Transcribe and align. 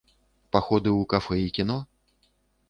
Паходы 0.55 0.89
ў 0.99 1.09
кафэ 1.11 1.37
і 1.49 1.53
кіно? 1.59 1.77